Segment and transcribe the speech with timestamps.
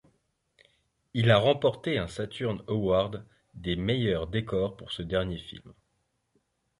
[1.13, 5.75] Il a remporté un Saturn Award des meilleurs décors pour ce dernier film.